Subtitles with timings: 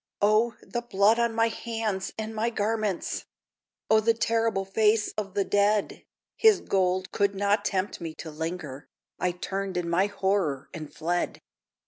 [0.19, 3.25] O, the blood on my hands and my garments!
[3.87, 6.05] O, the terrible face of the dead!
[6.35, 8.87] His gold could not tempt me to linger
[9.19, 11.39] I turned in my horror, and fled!